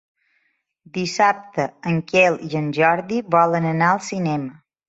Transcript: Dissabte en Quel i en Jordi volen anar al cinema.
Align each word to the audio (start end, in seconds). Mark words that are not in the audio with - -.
Dissabte 0.95 1.67
en 1.93 2.01
Quel 2.13 2.41
i 2.49 2.51
en 2.63 2.73
Jordi 2.81 3.23
volen 3.39 3.73
anar 3.77 3.93
al 3.93 4.05
cinema. 4.11 4.55